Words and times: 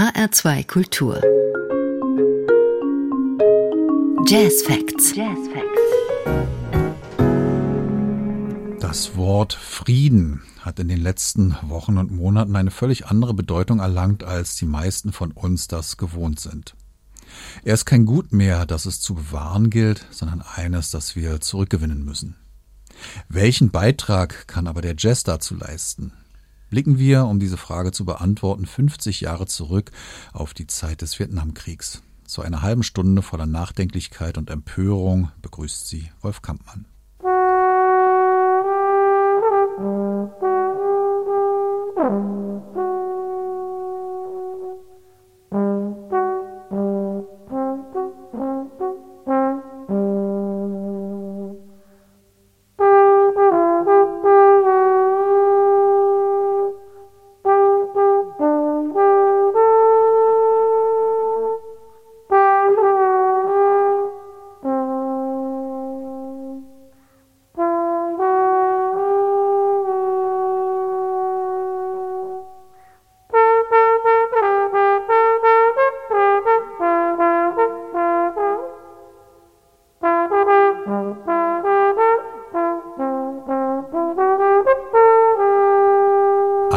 HR2 0.00 0.66
Kultur. 0.66 1.20
Jazz 4.26 4.62
Facts. 4.62 5.14
Jazz 5.14 5.38
Facts. 5.52 5.90
Das 8.80 9.14
Wort 9.16 9.52
Frieden 9.52 10.40
hat 10.60 10.78
in 10.78 10.88
den 10.88 11.02
letzten 11.02 11.54
Wochen 11.64 11.98
und 11.98 12.10
Monaten 12.10 12.56
eine 12.56 12.70
völlig 12.70 13.08
andere 13.08 13.34
Bedeutung 13.34 13.80
erlangt, 13.80 14.24
als 14.24 14.56
die 14.56 14.64
meisten 14.64 15.12
von 15.12 15.32
uns 15.32 15.68
das 15.68 15.98
gewohnt 15.98 16.40
sind. 16.40 16.74
Er 17.62 17.74
ist 17.74 17.84
kein 17.84 18.06
Gut 18.06 18.32
mehr, 18.32 18.64
das 18.64 18.86
es 18.86 19.02
zu 19.02 19.14
bewahren 19.16 19.68
gilt, 19.68 20.06
sondern 20.10 20.40
eines, 20.40 20.90
das 20.90 21.14
wir 21.14 21.42
zurückgewinnen 21.42 22.06
müssen. 22.06 22.36
Welchen 23.28 23.70
Beitrag 23.70 24.48
kann 24.48 24.66
aber 24.66 24.80
der 24.80 24.94
Jazz 24.96 25.24
dazu 25.24 25.54
leisten? 25.56 26.14
Blicken 26.70 26.98
wir, 26.98 27.26
um 27.26 27.40
diese 27.40 27.56
Frage 27.56 27.90
zu 27.90 28.04
beantworten, 28.04 28.64
50 28.64 29.20
Jahre 29.20 29.46
zurück 29.46 29.90
auf 30.32 30.54
die 30.54 30.68
Zeit 30.68 31.02
des 31.02 31.18
Vietnamkriegs. 31.18 32.02
Zu 32.24 32.42
einer 32.42 32.62
halben 32.62 32.84
Stunde 32.84 33.22
voller 33.22 33.46
Nachdenklichkeit 33.46 34.38
und 34.38 34.50
Empörung 34.50 35.32
begrüßt 35.42 35.88
sie 35.88 36.10
Wolf 36.22 36.42
Kampmann. 36.42 36.86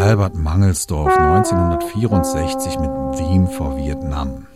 Albert 0.03 0.35
Mangelsdorf 0.35 1.17
1964 1.17 2.77
mit 2.77 2.91
Theme 3.15 3.47
for 3.47 3.77
Vietnam. 3.77 4.47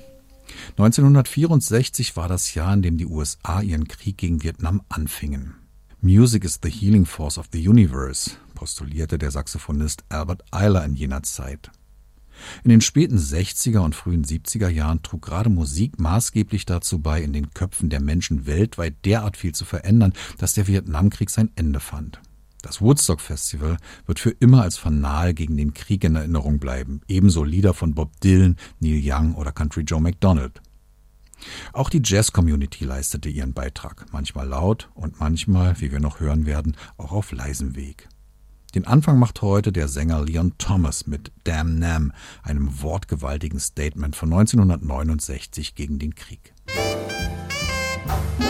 1964 0.71 2.17
war 2.17 2.27
das 2.27 2.53
Jahr, 2.53 2.73
in 2.73 2.81
dem 2.81 2.97
die 2.97 3.05
USA 3.05 3.61
ihren 3.61 3.87
Krieg 3.87 4.17
gegen 4.17 4.43
Vietnam 4.43 4.81
anfingen. 4.89 5.55
Music 6.01 6.43
is 6.43 6.59
the 6.61 6.69
healing 6.69 7.05
force 7.05 7.37
of 7.37 7.47
the 7.53 7.65
universe, 7.65 8.31
postulierte 8.55 9.17
der 9.17 9.31
Saxophonist 9.31 10.03
Albert 10.09 10.43
Eiler 10.51 10.83
in 10.83 10.95
jener 10.95 11.23
Zeit. 11.23 11.71
In 12.65 12.69
den 12.69 12.81
späten 12.81 13.17
60er 13.17 13.79
und 13.79 13.95
frühen 13.95 14.25
70er 14.25 14.67
Jahren 14.67 15.01
trug 15.01 15.21
gerade 15.21 15.49
Musik 15.49 15.97
maßgeblich 15.97 16.65
dazu 16.65 16.99
bei, 16.99 17.21
in 17.21 17.31
den 17.31 17.51
Köpfen 17.51 17.89
der 17.89 18.01
Menschen 18.01 18.47
weltweit 18.47 18.95
derart 19.05 19.37
viel 19.37 19.55
zu 19.55 19.63
verändern, 19.63 20.11
dass 20.39 20.55
der 20.55 20.67
Vietnamkrieg 20.67 21.29
sein 21.29 21.51
Ende 21.55 21.79
fand. 21.79 22.19
Das 22.61 22.81
Woodstock 22.81 23.21
Festival 23.21 23.77
wird 24.05 24.19
für 24.19 24.31
immer 24.31 24.63
als 24.63 24.77
Fanal 24.77 25.33
gegen 25.33 25.57
den 25.57 25.73
Krieg 25.73 26.03
in 26.03 26.15
Erinnerung 26.15 26.59
bleiben, 26.59 27.01
ebenso 27.07 27.43
Lieder 27.43 27.73
von 27.73 27.93
Bob 27.93 28.19
Dylan, 28.21 28.57
Neil 28.79 29.01
Young 29.03 29.35
oder 29.35 29.51
Country 29.51 29.81
Joe 29.81 30.01
McDonald. 30.01 30.61
Auch 31.71 31.89
die 31.89 32.01
Jazz-Community 32.03 32.83
leistete 32.83 33.29
ihren 33.29 33.53
Beitrag, 33.53 34.07
manchmal 34.11 34.47
laut 34.47 34.89
und 34.95 35.19
manchmal, 35.19 35.79
wie 35.79 35.91
wir 35.91 35.99
noch 35.99 36.19
hören 36.19 36.45
werden, 36.45 36.75
auch 36.97 37.11
auf 37.11 37.31
leisem 37.31 37.75
Weg. 37.75 38.09
Den 38.73 38.85
Anfang 38.85 39.19
macht 39.19 39.41
heute 39.41 39.71
der 39.71 39.87
Sänger 39.87 40.25
Leon 40.25 40.53
Thomas 40.57 41.07
mit 41.07 41.31
Damn 41.43 41.79
Nam, 41.79 42.11
einem 42.43 42.81
wortgewaltigen 42.81 43.59
Statement 43.59 44.15
von 44.15 44.33
1969 44.33 45.75
gegen 45.75 45.99
den 45.99 46.15
Krieg. 46.15 46.53
call 48.07 48.46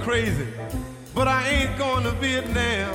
crazy, 0.00 0.46
but 1.14 1.28
I 1.28 1.46
ain't 1.48 1.78
going 1.78 2.04
to 2.04 2.12
Vietnam. 2.12 2.94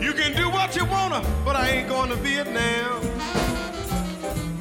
You 0.00 0.12
can 0.12 0.36
do 0.36 0.48
what 0.48 0.76
you 0.76 0.84
wanna, 0.84 1.22
but 1.44 1.56
I 1.56 1.68
ain't 1.70 1.88
going 1.88 2.10
to 2.10 2.16
Vietnam. 2.16 3.00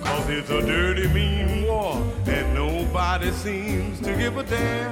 Cause 0.04 0.30
it's 0.30 0.50
a 0.50 0.62
dirty, 0.62 1.08
mean 1.10 1.68
war, 1.68 1.96
and 2.26 2.54
nobody 2.56 3.32
seems 3.32 4.00
to 4.02 4.16
give 4.16 4.38
a 4.38 4.44
damn. 4.44 4.92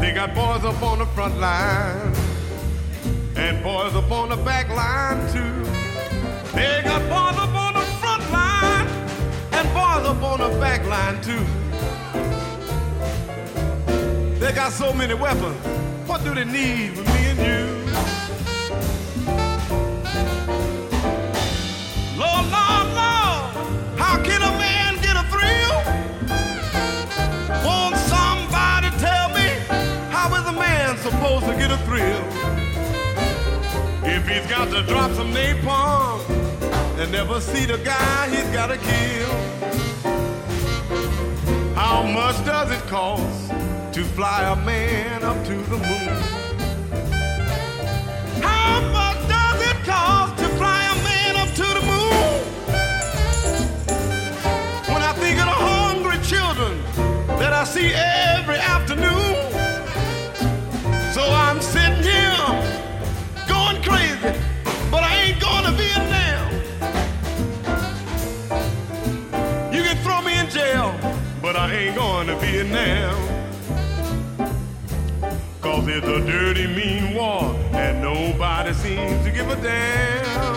They 0.00 0.12
got 0.12 0.34
boys 0.34 0.64
up 0.64 0.82
on 0.82 1.00
the 1.00 1.06
front 1.06 1.38
line, 1.38 2.14
and 3.36 3.62
boys 3.62 3.94
up 3.94 4.10
on 4.10 4.30
the 4.30 4.36
back 4.36 4.68
line 4.70 5.20
too. 5.32 5.64
They 6.56 6.80
got 6.84 7.02
boys 7.02 7.38
up 7.38 7.54
on 7.54 7.74
the 7.74 7.86
front 8.00 8.30
line, 8.32 8.86
and 9.52 9.68
boys 9.74 10.08
up 10.08 10.22
on 10.22 10.40
the 10.40 10.58
back 10.58 10.86
line 10.86 11.20
too. 11.22 11.61
They 14.52 14.56
got 14.56 14.72
so 14.72 14.92
many 14.92 15.14
weapons. 15.14 15.56
What 16.06 16.22
do 16.24 16.34
they 16.34 16.44
need 16.44 16.94
with 16.94 17.06
me 17.06 17.20
and 17.30 17.38
you? 17.38 17.64
Lord, 22.20 22.44
Lord, 22.52 22.86
Lord, 23.00 23.48
how 23.96 24.22
can 24.22 24.42
a 24.42 24.52
man 24.60 25.00
get 25.00 25.16
a 25.16 25.24
thrill? 25.32 25.74
Won't 27.64 27.96
somebody 27.96 28.90
tell 28.98 29.30
me 29.30 29.48
how 30.10 30.28
is 30.34 30.46
a 30.46 30.52
man 30.52 30.98
supposed 30.98 31.46
to 31.46 31.54
get 31.56 31.70
a 31.70 31.78
thrill? 31.86 32.22
If 34.04 34.28
he's 34.28 34.46
got 34.50 34.70
to 34.70 34.82
drop 34.82 35.12
some 35.12 35.32
napalm 35.32 36.20
and 37.00 37.10
never 37.10 37.40
see 37.40 37.64
the 37.64 37.78
guy 37.78 38.28
he's 38.28 38.50
got 38.50 38.66
to 38.66 38.76
kill. 38.76 39.30
How 41.74 42.02
much 42.02 42.36
does 42.44 42.70
it 42.70 42.86
cost? 42.86 43.61
Fly 44.14 44.42
a 44.42 44.56
man 44.66 45.22
up 45.22 45.42
to 45.42 45.54
the 45.54 45.78
moon. 45.78 46.16
How 48.42 48.80
much 48.92 49.16
does 49.26 49.60
it 49.70 49.76
cost 49.86 50.36
to 50.36 50.48
fly 50.60 50.84
a 50.84 50.96
man 51.02 51.36
up 51.36 51.48
to 51.54 51.62
the 51.62 51.80
moon? 51.80 52.42
When 54.92 55.02
I 55.02 55.14
think 55.14 55.38
of 55.38 55.46
the 55.46 55.58
hungry 55.70 56.18
children 56.22 56.82
that 57.38 57.54
I 57.54 57.64
see 57.64 57.94
every 57.94 58.58
afternoon, 58.58 59.34
so 61.14 61.22
I'm 61.22 61.62
sitting 61.62 62.02
here 62.02 62.36
going 63.48 63.82
crazy, 63.82 64.38
but 64.90 65.02
I 65.02 65.16
ain't 65.22 65.40
going 65.40 65.64
to 65.64 65.72
Vietnam. 65.72 66.52
You 69.72 69.82
can 69.82 69.96
throw 70.04 70.20
me 70.20 70.38
in 70.38 70.50
jail, 70.50 70.94
but 71.40 71.56
I 71.56 71.72
ain't 71.72 71.96
going 71.96 72.26
to 72.26 72.36
Vietnam. 72.36 73.31
Cause 75.82 75.96
it's 75.96 76.06
a 76.06 76.20
dirty, 76.20 76.68
mean 76.68 77.12
war, 77.12 77.56
and 77.72 78.00
nobody 78.00 78.72
seems 78.72 79.24
to 79.24 79.32
give 79.32 79.48
a 79.48 79.56
damn. 79.56 80.52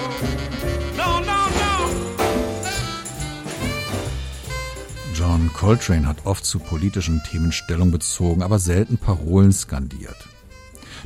John 5.16 5.50
Coltrane 5.54 6.08
hat 6.08 6.26
oft 6.26 6.46
zu 6.46 6.60
politischen 6.60 7.24
Themen 7.24 7.52
Stellung 7.52 7.90
bezogen, 7.90 8.44
aber 8.44 8.60
selten 8.60 8.98
Parolen 8.98 9.52
skandiert. 9.52 10.28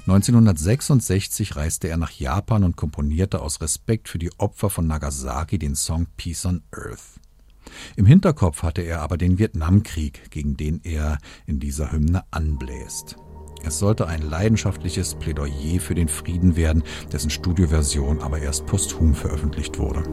1966 0.07 1.55
reiste 1.55 1.87
er 1.87 1.95
nach 1.95 2.11
Japan 2.11 2.65
und 2.65 2.75
komponierte 2.75 3.41
aus 3.41 3.61
Respekt 3.61 4.09
für 4.09 4.19
die 4.19 4.31
Opfer 4.37 4.69
von 4.69 4.87
Nagasaki 4.87 5.59
den 5.59 5.75
Song 5.75 6.07
Peace 6.17 6.45
on 6.45 6.63
Earth. 6.71 7.21
Im 7.95 8.05
Hinterkopf 8.05 8.63
hatte 8.63 8.81
er 8.81 9.01
aber 9.01 9.17
den 9.17 9.39
Vietnamkrieg, 9.39 10.29
gegen 10.31 10.57
den 10.57 10.81
er 10.83 11.19
in 11.45 11.61
dieser 11.61 11.93
Hymne 11.93 12.23
anbläst. 12.31 13.15
Es 13.63 13.79
sollte 13.79 14.07
ein 14.07 14.21
leidenschaftliches 14.21 15.15
Plädoyer 15.15 15.79
für 15.79 15.95
den 15.95 16.07
Frieden 16.07 16.55
werden, 16.55 16.83
dessen 17.11 17.29
Studioversion 17.29 18.21
aber 18.21 18.39
erst 18.39 18.65
posthum 18.65 19.13
veröffentlicht 19.13 19.77
wurde. 19.77 20.03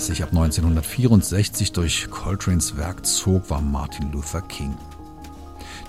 Das 0.00 0.06
sich 0.06 0.22
ab 0.22 0.30
1964 0.30 1.72
durch 1.72 2.08
Coltranes 2.10 2.78
Werk 2.78 3.04
zog, 3.04 3.50
war 3.50 3.60
Martin 3.60 4.10
Luther 4.12 4.40
King. 4.40 4.74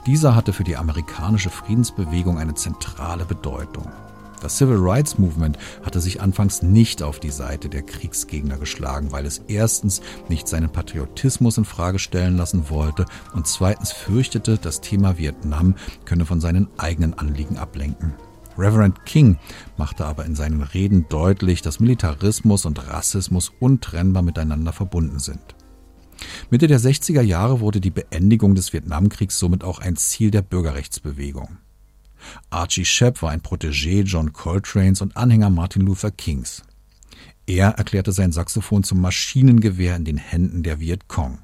Dieser 0.05 0.35
hatte 0.35 0.51
für 0.51 0.65
die 0.65 0.75
amerikanische 0.75 1.49
Friedensbewegung 1.49 2.37
eine 2.37 2.53
zentrale 2.53 3.23
Bedeutung. 3.23 3.89
Das 4.41 4.57
Civil 4.57 4.79
Rights 4.79 5.17
Movement 5.17 5.57
hatte 5.85 6.01
sich 6.01 6.19
anfangs 6.19 6.61
nicht 6.61 7.01
auf 7.01 7.21
die 7.21 7.29
Seite 7.29 7.69
der 7.69 7.83
Kriegsgegner 7.83 8.57
geschlagen, 8.57 9.13
weil 9.13 9.25
es 9.25 9.43
erstens 9.47 10.01
nicht 10.27 10.45
seinen 10.49 10.69
Patriotismus 10.69 11.57
in 11.57 11.63
Frage 11.63 11.97
stellen 11.97 12.35
lassen 12.35 12.69
wollte 12.69 13.05
und 13.33 13.47
zweitens 13.47 13.93
fürchtete, 13.93 14.57
das 14.57 14.81
Thema 14.81 15.19
Vietnam 15.19 15.75
könne 16.03 16.25
von 16.25 16.41
seinen 16.41 16.67
eigenen 16.77 17.17
Anliegen 17.17 17.57
ablenken. 17.57 18.13
Reverend 18.57 19.05
King 19.05 19.37
machte 19.77 20.05
aber 20.05 20.25
in 20.25 20.35
seinen 20.35 20.61
Reden 20.61 21.05
deutlich, 21.09 21.61
dass 21.61 21.79
Militarismus 21.79 22.65
und 22.65 22.87
Rassismus 22.87 23.51
untrennbar 23.59 24.23
miteinander 24.23 24.73
verbunden 24.73 25.19
sind. 25.19 25.41
Mitte 26.49 26.67
der 26.67 26.79
60er 26.79 27.21
Jahre 27.21 27.59
wurde 27.59 27.81
die 27.81 27.89
Beendigung 27.89 28.55
des 28.55 28.73
Vietnamkriegs 28.73 29.39
somit 29.39 29.63
auch 29.63 29.79
ein 29.79 29.95
Ziel 29.95 30.31
der 30.31 30.41
Bürgerrechtsbewegung. 30.41 31.57
Archie 32.49 32.85
Shepp 32.85 33.21
war 33.21 33.31
ein 33.31 33.41
Protégé 33.41 34.03
John 34.03 34.31
Coltranes 34.31 35.01
und 35.01 35.17
Anhänger 35.17 35.49
Martin 35.49 35.81
Luther 35.81 36.11
Kings. 36.11 36.63
Er 37.47 37.69
erklärte 37.69 38.11
sein 38.11 38.31
Saxophon 38.31 38.83
zum 38.83 39.01
Maschinengewehr 39.01 39.95
in 39.95 40.05
den 40.05 40.17
Händen 40.17 40.61
der 40.61 40.79
Viet 40.79 41.07
Cong. 41.07 41.39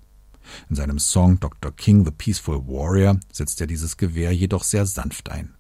In 0.70 0.76
seinem 0.76 1.00
Song 1.00 1.40
Dr. 1.40 1.72
King 1.72 2.06
the 2.06 2.12
Peaceful 2.12 2.66
Warrior 2.68 3.20
setzt 3.32 3.60
er 3.60 3.68
dieses 3.68 3.98
Gewehr 3.98 4.32
jedoch 4.32 4.64
sehr 4.64 4.86
sanft 4.86 5.30
ein. 5.30 5.57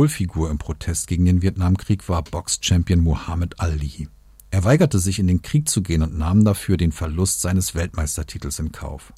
Symbolfigur 0.00 0.50
im 0.50 0.56
Protest 0.56 1.08
gegen 1.08 1.26
den 1.26 1.42
Vietnamkrieg 1.42 2.08
war 2.08 2.22
Box-Champion 2.22 3.00
Muhammad 3.00 3.60
Ali. 3.60 4.08
Er 4.50 4.64
weigerte 4.64 4.98
sich, 4.98 5.18
in 5.18 5.26
den 5.26 5.42
Krieg 5.42 5.68
zu 5.68 5.82
gehen 5.82 6.02
und 6.02 6.16
nahm 6.16 6.42
dafür 6.42 6.78
den 6.78 6.90
Verlust 6.90 7.42
seines 7.42 7.74
Weltmeistertitels 7.74 8.60
in 8.60 8.72
Kauf. 8.72 9.12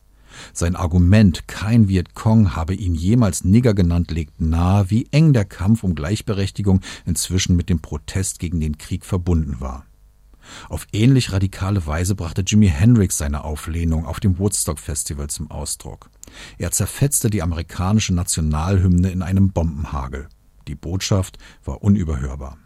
Sein 0.53 0.75
Argument, 0.75 1.47
kein 1.47 1.87
Vietcong 1.87 2.57
habe 2.57 2.75
ihn 2.75 2.97
jemals 2.97 3.45
Nigger 3.45 3.75
genannt, 3.75 4.11
legt 4.11 4.41
nahe, 4.41 4.91
wie 4.91 5.07
eng 5.13 5.33
der 5.33 5.45
Kampf 5.45 5.85
um 5.85 5.95
Gleichberechtigung 5.95 6.81
inzwischen 7.07 7.55
mit 7.55 7.69
dem 7.69 7.79
Protest 7.79 8.41
gegen 8.41 8.59
den 8.59 8.77
Krieg 8.77 9.05
verbunden 9.05 9.61
war. 9.61 9.87
Auf 10.69 10.89
ähnlich 10.93 11.31
radikale 11.31 11.87
Weise 11.87 12.17
brachte 12.17 12.43
Jimi 12.45 12.67
Hendrix 12.67 13.19
seine 13.19 13.45
Auflehnung 13.45 14.05
auf 14.05 14.19
dem 14.19 14.41
Woodstock 14.41 14.81
Festival 14.81 15.31
zum 15.31 15.49
Ausdruck. 15.49 16.11
Er 16.59 16.73
zerfetzte 16.73 17.31
die 17.31 17.41
amerikanische 17.41 18.15
Nationalhymne 18.15 19.13
in 19.13 19.23
einem 19.23 19.53
Bombenhagel. 19.53 20.27
Die 20.69 20.75
Botschaft 20.75 21.39
war 21.65 21.83
unüberhörbar. 21.83 22.59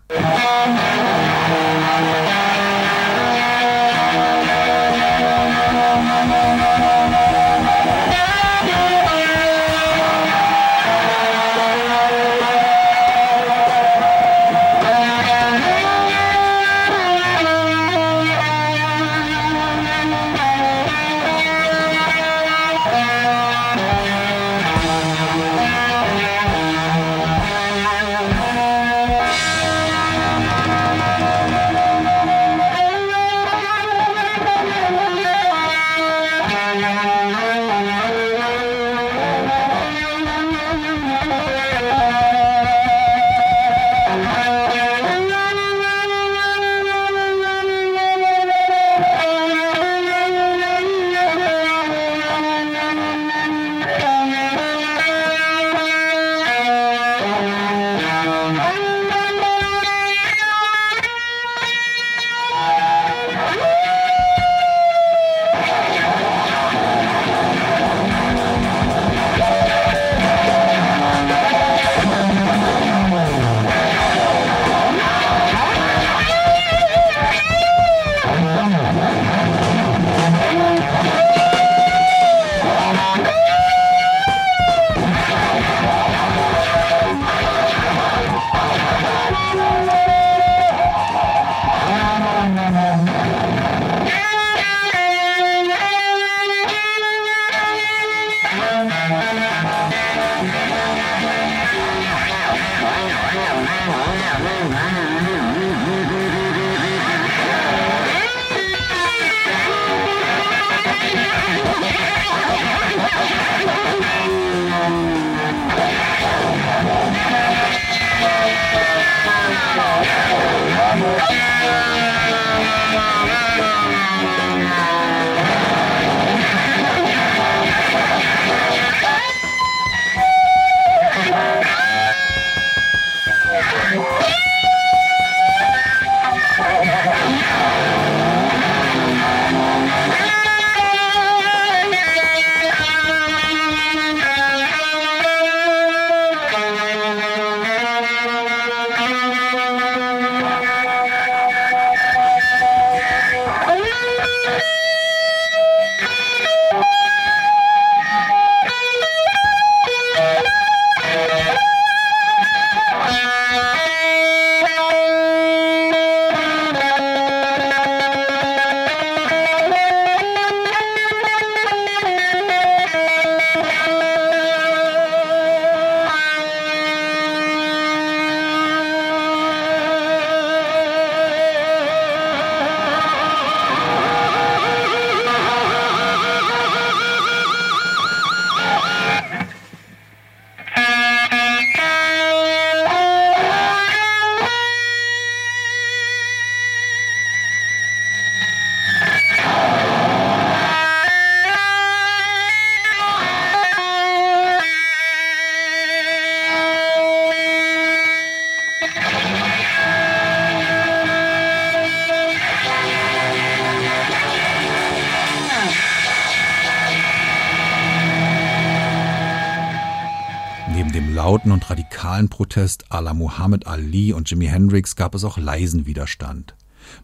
Lauten 221.46 221.52
und 221.52 221.70
radikalen 221.70 222.28
Protest 222.28 222.92
à 222.92 223.00
la 223.00 223.14
Muhammad 223.14 223.66
Ali 223.66 224.12
und 224.12 224.28
Jimi 224.28 224.46
Hendrix 224.46 224.96
gab 224.96 225.14
es 225.14 225.24
auch 225.24 225.38
leisen 225.38 225.86
Widerstand. 225.86 226.56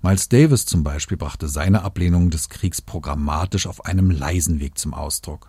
Miles 0.02 0.28
Davis 0.28 0.66
zum 0.66 0.82
Beispiel 0.82 1.16
brachte 1.16 1.48
seine 1.48 1.82
Ablehnung 1.82 2.30
des 2.30 2.48
Kriegs 2.48 2.80
programmatisch 2.80 3.66
auf 3.66 3.84
einem 3.84 4.10
leisen 4.10 4.58
Weg 4.60 4.78
zum 4.78 4.94
Ausdruck. 4.94 5.48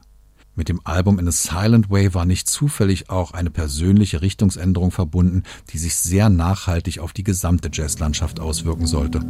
Mit 0.55 0.69
dem 0.69 0.79
Album 0.83 1.17
In 1.17 1.27
a 1.27 1.31
Silent 1.31 1.89
Way 1.89 2.13
war 2.13 2.25
nicht 2.25 2.47
zufällig 2.47 3.09
auch 3.09 3.31
eine 3.31 3.49
persönliche 3.49 4.21
Richtungsänderung 4.21 4.91
verbunden, 4.91 5.43
die 5.71 5.79
sich 5.79 5.95
sehr 5.95 6.29
nachhaltig 6.29 6.99
auf 6.99 7.13
die 7.13 7.23
gesamte 7.23 7.69
Jazzlandschaft 7.73 8.39
auswirken 8.39 8.85
sollte. 8.85 9.21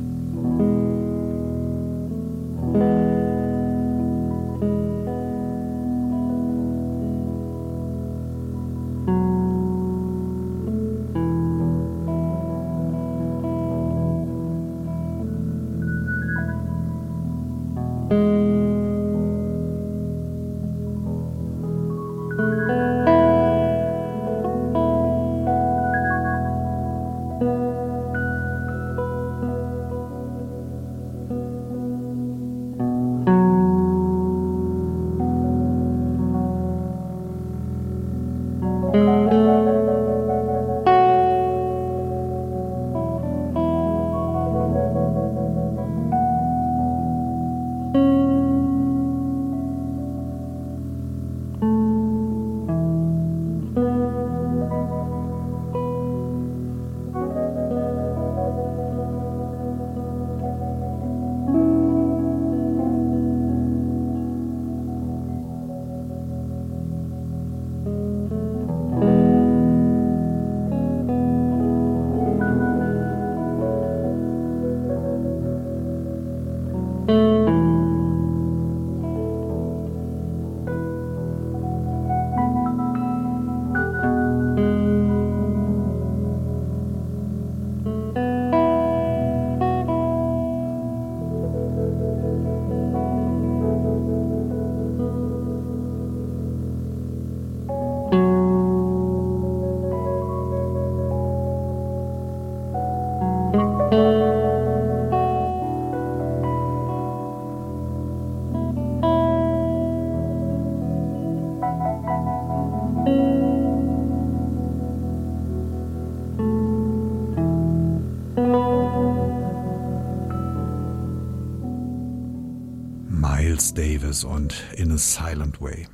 Davis 124.13 124.23
und 124.23 124.53
In 124.77 124.91
a 124.91 124.97
Silent 124.97 125.59
Way. 125.59 125.87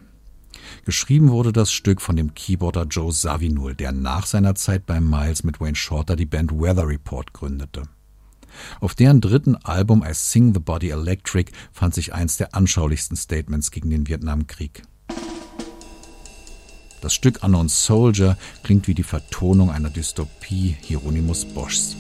Geschrieben 0.86 1.30
wurde 1.30 1.54
das 1.54 1.72
Stück 1.72 2.02
von 2.02 2.18
dem 2.18 2.34
Keyboarder 2.34 2.84
Joe 2.84 3.14
Zawinul, 3.14 3.76
der 3.76 3.94
nach 3.94 4.26
seiner 4.26 4.56
Zeit 4.56 4.86
bei 4.86 5.00
Miles 5.00 5.44
mit 5.44 5.62
Wayne 5.62 5.76
Shorter 5.76 6.18
die 6.18 6.26
Band 6.26 6.52
Weather 6.52 6.88
Report 6.88 7.32
gründete. 7.32 7.84
Auf 8.82 8.94
deren 8.94 9.22
dritten 9.22 9.56
Album 9.56 10.04
I 10.06 10.14
Sing 10.14 10.54
the 10.54 10.60
Body 10.60 10.90
Electric 10.90 11.52
fand 11.72 11.94
sich 11.94 12.14
eins 12.14 12.36
der 12.36 12.56
anschaulichsten 12.56 13.16
Statements 13.16 13.72
gegen 13.72 13.90
den 13.90 14.08
Vietnamkrieg. 14.08 14.84
Das 17.02 17.14
Stück 17.14 17.42
Unknown 17.42 17.70
Soldier 17.70 18.38
klingt 18.64 18.88
wie 18.88 18.96
die 18.96 19.04
Vertonung 19.04 19.72
einer 19.72 19.90
Dystopie 19.90 20.76
Hieronymus 20.82 21.46
Boschs. 21.46 21.96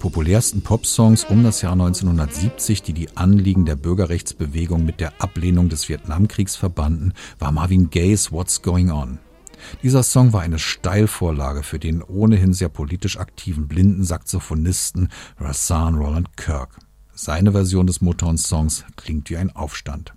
Populärsten 0.00 0.62
Popsongs 0.62 1.24
um 1.24 1.44
das 1.44 1.62
Jahr 1.62 1.74
1970, 1.74 2.82
die 2.82 2.94
die 2.94 3.16
Anliegen 3.16 3.66
der 3.66 3.76
Bürgerrechtsbewegung 3.76 4.84
mit 4.84 4.98
der 4.98 5.22
Ablehnung 5.22 5.68
des 5.68 5.88
Vietnamkriegs 5.88 6.56
verbanden, 6.56 7.12
war 7.38 7.52
Marvin 7.52 7.90
Gayes 7.90 8.32
What's 8.32 8.62
Going 8.62 8.90
On. 8.90 9.20
Dieser 9.82 10.02
Song 10.02 10.32
war 10.32 10.40
eine 10.40 10.58
Steilvorlage 10.58 11.62
für 11.62 11.78
den 11.78 12.02
ohnehin 12.02 12.54
sehr 12.54 12.70
politisch 12.70 13.18
aktiven 13.18 13.68
blinden 13.68 14.02
Saxophonisten 14.02 15.10
Rassan 15.38 15.94
Roland 15.94 16.36
Kirk. 16.36 16.78
Seine 17.14 17.52
Version 17.52 17.86
des 17.86 18.00
Motown-Songs 18.00 18.84
klingt 18.96 19.28
wie 19.28 19.36
ein 19.36 19.54
Aufstand. 19.54 20.14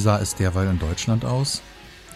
Sah 0.00 0.18
es 0.18 0.34
derweil 0.34 0.68
in 0.68 0.78
Deutschland 0.78 1.24
aus? 1.24 1.62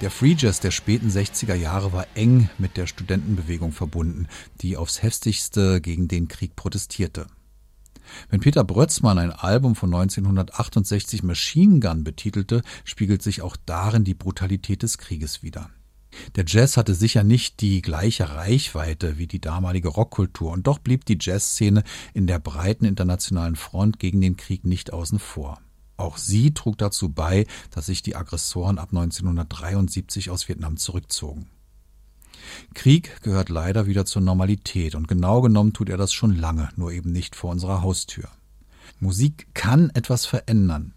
Der 0.00 0.10
Free 0.10 0.34
Jazz 0.36 0.58
der 0.58 0.70
späten 0.70 1.08
60er 1.08 1.54
Jahre 1.54 1.92
war 1.92 2.06
eng 2.14 2.48
mit 2.58 2.76
der 2.76 2.86
Studentenbewegung 2.86 3.72
verbunden, 3.72 4.26
die 4.60 4.76
aufs 4.76 5.02
heftigste 5.02 5.80
gegen 5.80 6.08
den 6.08 6.26
Krieg 6.26 6.56
protestierte. 6.56 7.26
Wenn 8.28 8.40
Peter 8.40 8.64
Brötzmann 8.64 9.18
ein 9.18 9.30
Album 9.30 9.76
von 9.76 9.94
1968 9.94 11.22
Machine 11.22 11.80
Gun 11.80 12.04
betitelte, 12.04 12.62
spiegelt 12.84 13.22
sich 13.22 13.42
auch 13.42 13.56
darin 13.66 14.04
die 14.04 14.14
Brutalität 14.14 14.82
des 14.82 14.98
Krieges 14.98 15.42
wider. 15.42 15.70
Der 16.36 16.44
Jazz 16.46 16.76
hatte 16.76 16.94
sicher 16.94 17.22
nicht 17.22 17.60
die 17.60 17.82
gleiche 17.82 18.30
Reichweite 18.30 19.18
wie 19.18 19.26
die 19.26 19.40
damalige 19.40 19.88
Rockkultur, 19.88 20.52
und 20.52 20.66
doch 20.66 20.78
blieb 20.78 21.04
die 21.04 21.18
Jazzszene 21.20 21.82
in 22.12 22.26
der 22.26 22.38
breiten 22.38 22.84
internationalen 22.84 23.56
Front 23.56 23.98
gegen 23.98 24.20
den 24.20 24.36
Krieg 24.36 24.64
nicht 24.64 24.92
außen 24.92 25.18
vor. 25.18 25.60
Auch 25.96 26.16
sie 26.16 26.52
trug 26.52 26.78
dazu 26.78 27.09
bei, 27.09 27.46
dass 27.70 27.87
sich 27.87 28.02
die 28.02 28.16
Aggressoren 28.16 28.78
ab 28.78 28.88
1973 28.90 30.30
aus 30.30 30.48
Vietnam 30.48 30.76
zurückzogen. 30.76 31.48
Krieg 32.74 33.22
gehört 33.22 33.48
leider 33.48 33.87
wieder 33.87 34.04
zur 34.04 34.22
Normalität 34.22 34.94
und 34.94 35.09
genau 35.09 35.40
genommen 35.40 35.72
tut 35.72 35.88
er 35.88 35.96
das 35.96 36.12
schon 36.12 36.37
lange, 36.37 36.68
nur 36.76 36.92
eben 36.92 37.12
nicht 37.12 37.37
vor 37.37 37.50
unserer 37.50 37.83
Haustür. 37.83 38.28
Musik 39.00 39.48
kann 39.54 39.90
etwas 39.90 40.26
verändern. 40.26 40.94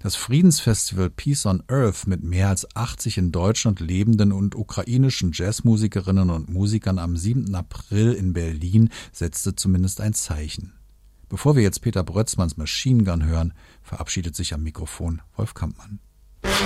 Das 0.00 0.16
Friedensfestival 0.16 1.10
Peace 1.10 1.46
on 1.46 1.62
Earth 1.68 2.06
mit 2.06 2.22
mehr 2.22 2.48
als 2.48 2.66
80 2.74 3.18
in 3.18 3.32
Deutschland 3.32 3.80
lebenden 3.80 4.32
und 4.32 4.54
ukrainischen 4.54 5.30
Jazzmusikerinnen 5.32 6.30
und 6.30 6.48
Musikern 6.48 6.98
am 6.98 7.16
7. 7.16 7.54
April 7.54 8.12
in 8.12 8.32
Berlin 8.32 8.90
setzte 9.12 9.54
zumindest 9.54 10.00
ein 10.00 10.12
Zeichen. 10.12 10.79
Bevor 11.30 11.54
wir 11.54 11.62
jetzt 11.62 11.80
Peter 11.80 12.02
Brötzmanns 12.02 12.56
Machine 12.56 13.04
Gun 13.04 13.24
hören, 13.24 13.54
verabschiedet 13.84 14.34
sich 14.34 14.52
am 14.52 14.64
Mikrofon 14.64 15.22
Wolf 15.36 15.54
Kampmann. 15.54 16.00
Musik 16.42 16.60